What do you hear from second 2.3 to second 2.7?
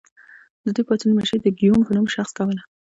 کوله.